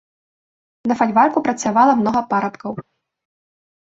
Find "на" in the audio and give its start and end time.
0.91-0.95